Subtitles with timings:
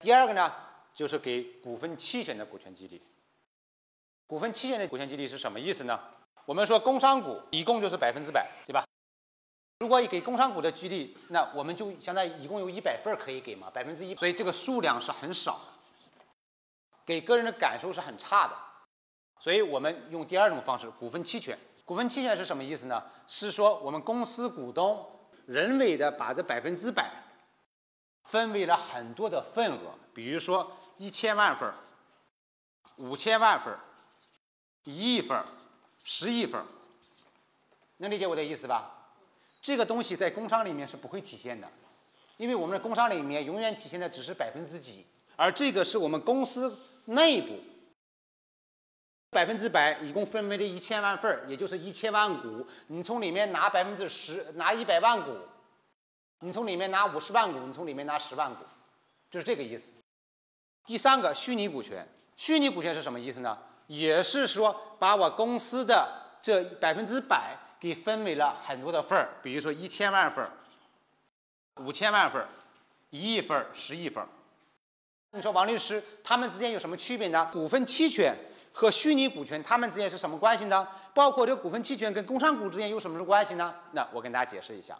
[0.00, 0.50] 第二个呢，
[0.94, 3.00] 就是给股份期权的股权激励。
[4.26, 6.00] 股份期权的股权激励是什么意思呢？
[6.46, 8.82] 我们说工商股一共就是百分之百，对吧？
[9.78, 15.60] 如果给工商股的激励，那我们就相当于一共有一百份可以给嘛，百分之一，所以这个数量是很少，
[17.04, 18.56] 给个人的感受是很差的。
[19.38, 21.58] 所以我们用第二种方式，股份期权。
[21.84, 23.02] 股份期权是什么意思呢？
[23.26, 25.06] 是说我们公司股东
[25.46, 27.10] 人为的把这百分之百
[28.30, 31.74] 分为了很多的份额，比如说一千万份儿、
[32.96, 33.80] 五千万份儿、
[34.84, 35.44] 一亿份儿、
[36.04, 36.64] 十亿份儿，
[37.96, 39.08] 能理解我的意思吧？
[39.60, 41.68] 这个东西在工商里面是不会体现的，
[42.36, 47.58] 因为我们的工商里面永远体现的只是百分之几，而这个是我们公司内部
[49.30, 55.36] 百分之百，一共分为了一千万份儿，也就是一千万股，你从里面拿百分之十，拿一百万股，
[56.40, 58.64] 你从里面拿五十万股，你从里面拿十万股，
[59.30, 59.92] 就是这个意思。
[60.84, 63.56] 第三个，虚拟股权，虚拟股权是什么意思呢？
[63.86, 67.56] 也是说把我公司的这百分之百。
[67.80, 70.50] 给分为了很多的份儿，比如说一千万份儿、
[71.76, 72.46] 五千万份儿、
[73.08, 74.28] 一亿份儿、十亿份儿。
[75.30, 77.48] 你说王律师，他们之间有什么区别呢？
[77.50, 78.36] 股份期权
[78.70, 80.86] 和虚拟股权，他们之间是什么关系呢？
[81.14, 83.74] 包括这股份期权跟工商股之间有什么关系呢？
[83.92, 84.98] 那我跟大家解释一下。